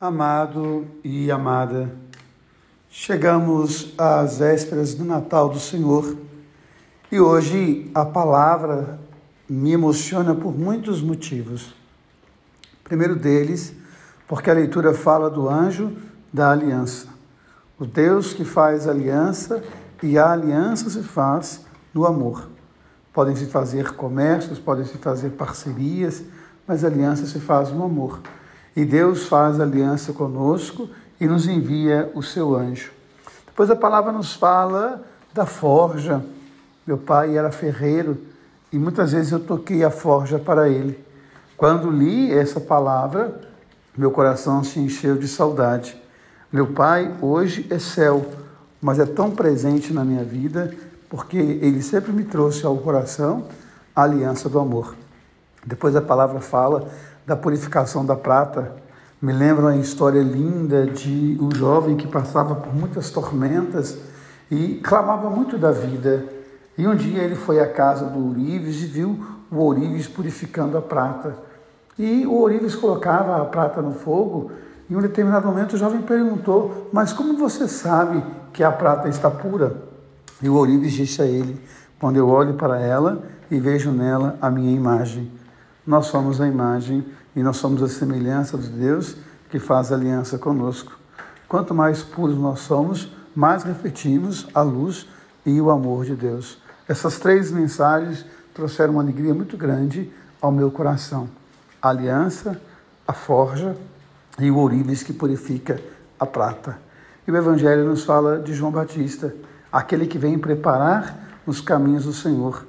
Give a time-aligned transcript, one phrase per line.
[0.00, 1.90] Amado e amada,
[2.88, 6.16] chegamos às vésperas do Natal do Senhor
[7.10, 8.96] e hoje a palavra
[9.48, 11.74] me emociona por muitos motivos.
[12.84, 13.74] primeiro deles,
[14.28, 15.96] porque a leitura fala do anjo
[16.32, 17.08] da aliança,
[17.76, 19.64] o Deus que faz aliança
[20.00, 22.48] e a aliança se faz no amor.
[23.12, 26.22] Podem se fazer comércios, podem se fazer parcerias,
[26.68, 28.20] mas aliança se faz no amor.
[28.78, 30.88] E Deus faz aliança conosco
[31.20, 32.92] e nos envia o seu anjo.
[33.44, 35.02] Depois a palavra nos fala
[35.34, 36.24] da forja.
[36.86, 38.16] Meu pai era ferreiro
[38.72, 40.96] e muitas vezes eu toquei a forja para ele.
[41.56, 43.40] Quando li essa palavra,
[43.96, 46.00] meu coração se encheu de saudade.
[46.52, 48.24] Meu pai hoje é céu,
[48.80, 50.72] mas é tão presente na minha vida
[51.10, 53.42] porque ele sempre me trouxe ao coração
[53.92, 54.94] a aliança do amor.
[55.66, 56.88] Depois a palavra fala
[57.26, 58.76] da purificação da prata.
[59.20, 63.98] Me lembra uma história linda de um jovem que passava por muitas tormentas
[64.50, 66.24] e clamava muito da vida.
[66.76, 69.18] E um dia ele foi à casa do Ourives e viu
[69.50, 71.36] o Ourives purificando a prata.
[71.98, 74.52] E o Ourives colocava a prata no fogo
[74.90, 79.30] em um determinado momento o jovem perguntou: Mas como você sabe que a prata está
[79.30, 79.76] pura?
[80.42, 81.60] E o Ourives disse a ele:
[82.00, 85.30] Quando eu olho para ela e vejo nela a minha imagem
[85.88, 87.02] nós somos a imagem
[87.34, 89.16] e nós somos a semelhança de Deus
[89.48, 90.98] que faz aliança conosco.
[91.48, 95.08] Quanto mais puros nós somos, mais refletimos a luz
[95.46, 96.58] e o amor de Deus.
[96.86, 101.26] Essas três mensagens trouxeram uma alegria muito grande ao meu coração.
[101.80, 102.60] A aliança,
[103.06, 103.74] a forja
[104.38, 105.80] e o ourives que purifica
[106.20, 106.78] a prata.
[107.26, 109.34] E o Evangelho nos fala de João Batista,
[109.72, 112.66] aquele que vem preparar os caminhos do Senhor.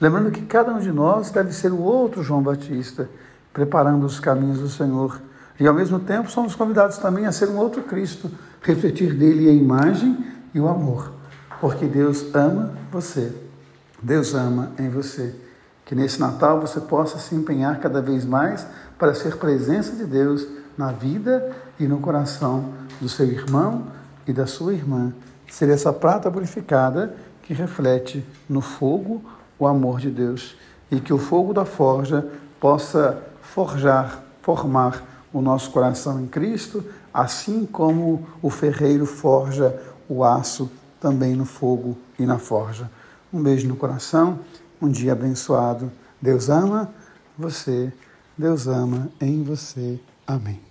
[0.00, 3.08] Lembrando que cada um de nós deve ser o outro João Batista,
[3.52, 5.20] preparando os caminhos do Senhor.
[5.58, 8.30] E ao mesmo tempo somos convidados também a ser um outro Cristo,
[8.62, 11.12] refletir dele a imagem e o amor.
[11.60, 13.30] Porque Deus ama você.
[14.02, 15.34] Deus ama em você.
[15.84, 18.66] Que nesse Natal você possa se empenhar cada vez mais
[18.98, 20.46] para ser presença de Deus
[20.78, 23.88] na vida e no coração do seu irmão
[24.26, 25.12] e da sua irmã.
[25.50, 29.22] Ser essa prata purificada que reflete no fogo
[29.60, 30.56] o amor de Deus
[30.90, 32.26] e que o fogo da forja
[32.58, 40.68] possa forjar, formar o nosso coração em Cristo, assim como o ferreiro forja o aço
[40.98, 42.90] também no fogo e na forja.
[43.32, 44.40] Um beijo no coração,
[44.82, 45.90] um dia abençoado.
[46.20, 46.90] Deus ama
[47.38, 47.92] você,
[48.36, 50.00] Deus ama em você.
[50.26, 50.69] Amém.